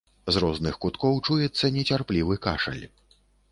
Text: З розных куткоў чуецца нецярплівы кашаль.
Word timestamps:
З 0.35 0.41
розных 0.43 0.79
куткоў 0.85 1.19
чуецца 1.29 1.71
нецярплівы 1.77 2.41
кашаль. 2.49 2.83